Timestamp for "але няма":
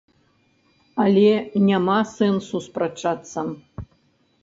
1.03-1.99